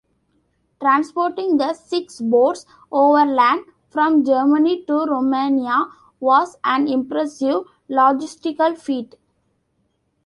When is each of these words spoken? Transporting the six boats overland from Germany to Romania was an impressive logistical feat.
Transporting 0.79 1.57
the 1.57 1.75
six 1.75 2.21
boats 2.21 2.65
overland 2.91 3.65
from 3.91 4.25
Germany 4.25 4.83
to 4.85 5.05
Romania 5.05 5.89
was 6.19 6.57
an 6.63 6.87
impressive 6.87 7.65
logistical 7.87 8.75
feat. 8.75 9.13